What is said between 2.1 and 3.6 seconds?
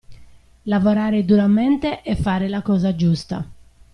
fare la cosa giusta.